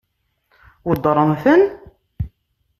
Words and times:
Weddṛen-ten? 0.87 1.61